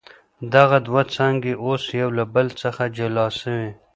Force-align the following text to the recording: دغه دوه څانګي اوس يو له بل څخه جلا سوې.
دغه 0.53 0.77
دوه 0.87 1.01
څانګي 1.13 1.53
اوس 1.65 1.83
يو 2.01 2.09
له 2.17 2.23
بل 2.33 2.47
څخه 2.61 2.83
جلا 2.97 3.27
سوې. 3.39 3.69